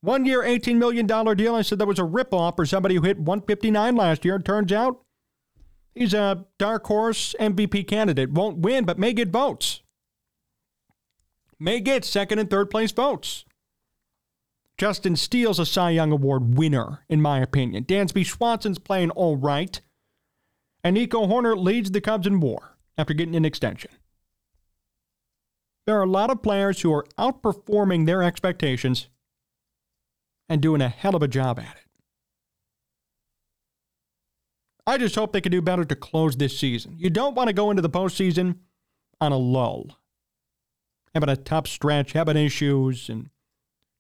One 0.01 0.25
year, 0.25 0.43
$18 0.43 0.77
million 0.77 1.07
deal. 1.07 1.55
I 1.55 1.63
said 1.63 1.79
that 1.79 1.87
was 1.87 1.99
a 1.99 2.03
ripoff 2.03 2.57
for 2.57 2.67
somebody 2.67 2.97
who 2.97 3.03
hit 3.03 3.19
159 3.19 3.97
last 3.97 4.25
year. 4.25 4.37
It 4.37 4.45
turns 4.45 4.73
out 4.73 5.01
he's 5.95 6.15
a 6.15 6.45
dark 6.59 6.87
horse 6.87 7.35
MVP 7.41 7.87
candidate. 7.87 8.33
Won't 8.33 8.59
win, 8.59 8.85
but 8.85 8.99
may 8.99 9.13
get 9.13 9.29
votes 9.29 9.81
may 11.59 11.81
get 11.81 12.05
second 12.05 12.39
and 12.39 12.51
third 12.51 12.71
place 12.71 12.93
votes. 12.93 13.45
Justin 14.79 15.17
Steele's 15.17 15.59
a 15.59 15.65
Cy 15.65 15.91
Young 15.91 16.13
Award 16.13 16.59
winner, 16.59 17.05
in 17.09 17.23
my 17.23 17.41
opinion. 17.41 17.85
Dansby 17.85 18.27
Swanson's 18.27 18.79
playing 18.79 19.11
all 19.11 19.37
right. 19.37 19.81
And 20.85 20.95
Nico 20.95 21.27
Hoerner 21.27 21.57
leads 21.57 21.91
the 21.91 22.01
Cubs 22.01 22.27
in 22.27 22.41
war 22.41 22.77
after 22.99 23.15
getting 23.15 23.35
an 23.35 23.45
extension. 23.45 23.91
There 25.87 25.99
are 25.99 26.03
a 26.03 26.11
lot 26.11 26.31
of 26.31 26.43
players 26.43 26.81
who 26.81 26.93
are 26.93 27.07
outperforming 27.19 28.07
their 28.07 28.23
expectations 28.23 29.09
and 30.49 30.61
doing 30.61 30.81
a 30.83 30.89
hell 30.89 31.17
of 31.17 31.23
a 31.23 31.29
job 31.29 31.59
at 31.59 31.77
it. 31.77 31.83
I 34.87 34.99
just 34.99 35.15
hope 35.15 35.33
they 35.33 35.41
can 35.41 35.53
do 35.53 35.63
better 35.63 35.85
to 35.85 35.97
close 35.97 36.37
this 36.37 36.59
season. 36.59 36.95
You 36.99 37.11
don't 37.11 37.35
want 37.35 37.49
to 37.49 37.55
go 37.55 37.71
into 37.71 37.83
the 37.83 37.91
postseason 37.91 38.59
on 39.21 39.33
a 39.33 39.37
lull 39.37 39.99
having 41.17 41.31
a 41.31 41.37
tough 41.37 41.67
stretch, 41.67 42.13
having 42.13 42.37
issues, 42.37 43.09
and 43.09 43.31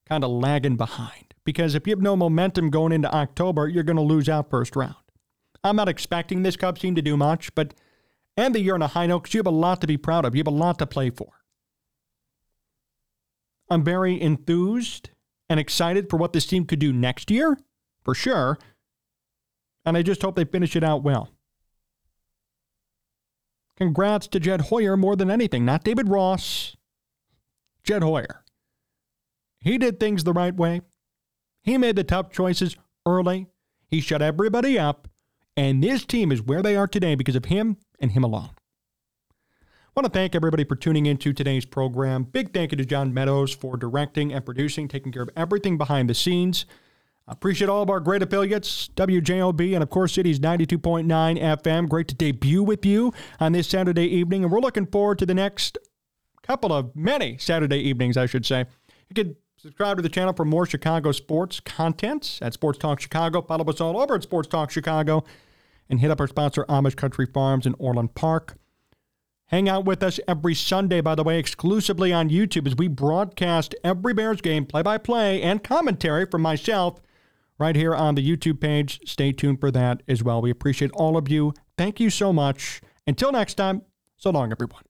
kind 0.06 0.22
of 0.22 0.30
lagging 0.30 0.76
behind. 0.76 1.34
Because 1.44 1.74
if 1.74 1.86
you 1.86 1.92
have 1.92 2.02
no 2.02 2.14
momentum 2.14 2.68
going 2.68 2.92
into 2.92 3.12
October, 3.12 3.68
you're 3.68 3.82
going 3.82 3.96
to 3.96 4.02
lose 4.02 4.28
out 4.28 4.50
first 4.50 4.76
round. 4.76 4.96
I'm 5.64 5.76
not 5.76 5.88
expecting 5.88 6.42
this 6.42 6.56
Cubs 6.56 6.80
team 6.80 6.94
to 6.94 7.02
do 7.02 7.16
much, 7.16 7.54
but 7.54 7.72
end 8.36 8.54
the 8.54 8.60
year 8.60 8.74
on 8.74 8.82
a 8.82 8.88
high 8.88 9.06
note 9.06 9.20
because 9.20 9.34
you 9.34 9.38
have 9.38 9.46
a 9.46 9.50
lot 9.50 9.80
to 9.80 9.86
be 9.86 9.96
proud 9.96 10.26
of. 10.26 10.34
You 10.34 10.40
have 10.40 10.46
a 10.46 10.50
lot 10.50 10.78
to 10.78 10.86
play 10.86 11.08
for. 11.08 11.32
I'm 13.70 13.82
very 13.82 14.20
enthused 14.20 15.10
and 15.48 15.58
excited 15.58 16.10
for 16.10 16.18
what 16.18 16.34
this 16.34 16.46
team 16.46 16.66
could 16.66 16.78
do 16.78 16.92
next 16.92 17.30
year, 17.30 17.56
for 18.04 18.14
sure. 18.14 18.58
And 19.84 19.96
I 19.96 20.02
just 20.02 20.20
hope 20.20 20.36
they 20.36 20.44
finish 20.44 20.76
it 20.76 20.84
out 20.84 21.02
well. 21.02 21.30
Congrats 23.76 24.26
to 24.28 24.40
Jed 24.40 24.62
Hoyer 24.62 24.96
more 24.96 25.16
than 25.16 25.30
anything, 25.30 25.64
not 25.64 25.84
David 25.84 26.08
Ross, 26.08 26.75
Jed 27.86 28.02
Hoyer. 28.02 28.44
He 29.60 29.78
did 29.78 29.98
things 29.98 30.24
the 30.24 30.32
right 30.32 30.54
way. 30.54 30.82
He 31.62 31.78
made 31.78 31.96
the 31.96 32.04
tough 32.04 32.30
choices 32.30 32.76
early. 33.06 33.46
He 33.88 34.00
shut 34.00 34.22
everybody 34.22 34.78
up. 34.78 35.08
And 35.56 35.82
this 35.82 36.04
team 36.04 36.30
is 36.30 36.42
where 36.42 36.62
they 36.62 36.76
are 36.76 36.86
today 36.86 37.14
because 37.14 37.36
of 37.36 37.46
him 37.46 37.78
and 37.98 38.12
him 38.12 38.24
alone. 38.24 38.50
I 39.60 40.00
want 40.00 40.12
to 40.12 40.18
thank 40.18 40.34
everybody 40.34 40.64
for 40.64 40.76
tuning 40.76 41.06
into 41.06 41.32
today's 41.32 41.64
program. 41.64 42.24
Big 42.24 42.52
thank 42.52 42.72
you 42.72 42.76
to 42.76 42.84
John 42.84 43.14
Meadows 43.14 43.54
for 43.54 43.78
directing 43.78 44.32
and 44.32 44.44
producing, 44.44 44.88
taking 44.88 45.10
care 45.10 45.22
of 45.22 45.30
everything 45.34 45.78
behind 45.78 46.10
the 46.10 46.14
scenes. 46.14 46.66
I 47.26 47.32
appreciate 47.32 47.68
all 47.68 47.82
of 47.82 47.88
our 47.88 47.98
great 48.00 48.22
affiliates, 48.22 48.88
WJOB 48.94 49.74
and 49.74 49.82
of 49.82 49.88
course 49.90 50.12
Cities 50.12 50.38
92.9 50.38 51.06
FM. 51.40 51.88
Great 51.88 52.08
to 52.08 52.14
debut 52.14 52.62
with 52.62 52.84
you 52.84 53.14
on 53.40 53.52
this 53.52 53.68
Saturday 53.68 54.06
evening, 54.06 54.44
and 54.44 54.52
we're 54.52 54.60
looking 54.60 54.86
forward 54.86 55.18
to 55.20 55.26
the 55.26 55.34
next 55.34 55.78
couple 56.46 56.72
of 56.72 56.94
many 56.94 57.36
Saturday 57.38 57.78
evenings, 57.78 58.16
I 58.16 58.26
should 58.26 58.46
say. 58.46 58.66
You 59.08 59.14
can 59.14 59.36
subscribe 59.56 59.96
to 59.96 60.02
the 60.02 60.08
channel 60.08 60.32
for 60.32 60.44
more 60.44 60.66
Chicago 60.66 61.12
sports 61.12 61.60
content 61.60 62.38
at 62.40 62.54
Sports 62.54 62.78
Talk 62.78 63.00
Chicago. 63.00 63.42
Follow 63.42 63.64
us 63.64 63.80
all 63.80 64.00
over 64.00 64.14
at 64.14 64.22
Sports 64.22 64.48
Talk 64.48 64.70
Chicago, 64.70 65.24
and 65.88 66.00
hit 66.00 66.10
up 66.10 66.20
our 66.20 66.28
sponsor 66.28 66.64
Amish 66.68 66.96
Country 66.96 67.26
Farms 67.26 67.66
in 67.66 67.74
Orland 67.78 68.14
Park. 68.14 68.56
Hang 69.46 69.68
out 69.68 69.84
with 69.84 70.02
us 70.02 70.18
every 70.26 70.54
Sunday, 70.54 71.00
by 71.00 71.14
the 71.14 71.22
way, 71.22 71.38
exclusively 71.38 72.12
on 72.12 72.30
YouTube 72.30 72.66
as 72.66 72.74
we 72.74 72.88
broadcast 72.88 73.76
every 73.84 74.12
Bears 74.12 74.40
game, 74.40 74.66
play 74.66 74.82
by 74.82 74.98
play, 74.98 75.40
and 75.40 75.62
commentary 75.62 76.26
from 76.26 76.42
myself 76.42 77.00
right 77.58 77.76
here 77.76 77.94
on 77.94 78.16
the 78.16 78.28
YouTube 78.28 78.60
page. 78.60 79.00
Stay 79.04 79.32
tuned 79.32 79.60
for 79.60 79.70
that 79.70 80.02
as 80.08 80.22
well. 80.22 80.42
We 80.42 80.50
appreciate 80.50 80.90
all 80.92 81.16
of 81.16 81.28
you. 81.28 81.54
Thank 81.78 82.00
you 82.00 82.10
so 82.10 82.32
much. 82.32 82.80
Until 83.06 83.30
next 83.30 83.54
time, 83.54 83.82
so 84.16 84.30
long, 84.30 84.50
everyone. 84.50 84.82